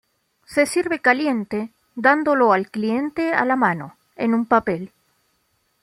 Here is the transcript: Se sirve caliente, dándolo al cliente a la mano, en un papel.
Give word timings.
Se 0.47 0.65
sirve 0.65 0.99
caliente, 0.99 1.69
dándolo 1.93 2.53
al 2.53 2.71
cliente 2.71 3.33
a 3.35 3.45
la 3.45 3.55
mano, 3.55 3.97
en 4.15 4.33
un 4.33 4.47
papel. 4.47 4.91